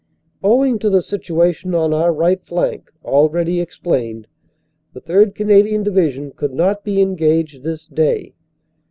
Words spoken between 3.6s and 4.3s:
ex plained,